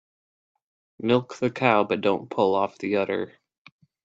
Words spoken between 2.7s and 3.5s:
the udder.